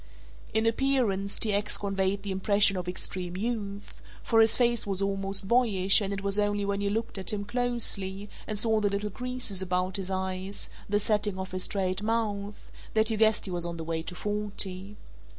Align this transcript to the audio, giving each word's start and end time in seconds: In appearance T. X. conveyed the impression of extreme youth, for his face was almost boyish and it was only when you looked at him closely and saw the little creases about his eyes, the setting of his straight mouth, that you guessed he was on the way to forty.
In 0.51 0.65
appearance 0.65 1.37
T. 1.37 1.53
X. 1.53 1.77
conveyed 1.77 2.23
the 2.23 2.31
impression 2.31 2.75
of 2.75 2.87
extreme 2.87 3.37
youth, 3.37 4.01
for 4.23 4.41
his 4.41 4.57
face 4.57 4.87
was 4.87 4.99
almost 4.99 5.47
boyish 5.47 6.01
and 6.01 6.11
it 6.11 6.23
was 6.23 6.39
only 6.39 6.65
when 6.65 6.81
you 6.81 6.89
looked 6.89 7.19
at 7.19 7.31
him 7.31 7.45
closely 7.45 8.27
and 8.47 8.57
saw 8.57 8.79
the 8.79 8.89
little 8.89 9.11
creases 9.11 9.61
about 9.61 9.97
his 9.97 10.09
eyes, 10.09 10.71
the 10.89 10.97
setting 10.97 11.37
of 11.37 11.51
his 11.51 11.65
straight 11.65 12.01
mouth, 12.01 12.71
that 12.95 13.11
you 13.11 13.17
guessed 13.17 13.45
he 13.45 13.51
was 13.51 13.63
on 13.63 13.77
the 13.77 13.83
way 13.83 14.01
to 14.01 14.15
forty. 14.15 14.95